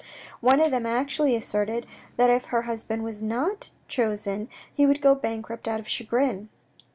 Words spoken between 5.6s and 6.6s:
out of chagrin.